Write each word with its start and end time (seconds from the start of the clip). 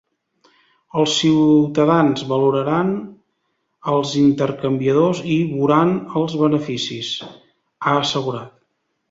“Els 1.01 1.17
ciutadans 1.17 2.23
valoraran 2.31 2.89
els 3.93 4.15
intercanviadors 4.23 5.21
i 5.35 5.37
voran 5.53 5.93
els 6.23 6.35
beneficis”, 6.41 7.13
ha 7.85 7.97
assegurat. 8.01 8.59